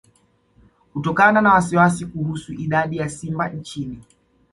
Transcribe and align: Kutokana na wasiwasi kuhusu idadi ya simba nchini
Kutokana 0.93 1.41
na 1.41 1.53
wasiwasi 1.53 2.05
kuhusu 2.05 2.53
idadi 2.53 2.97
ya 2.97 3.09
simba 3.09 3.49
nchini 3.49 3.99